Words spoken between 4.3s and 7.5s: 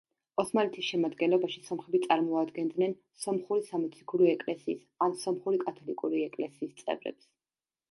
ეკლესიის ან სომხური კათოლიკური ეკლესიის წევრებს.